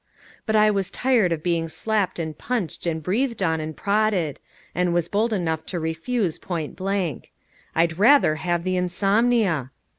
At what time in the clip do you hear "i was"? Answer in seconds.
0.55-0.89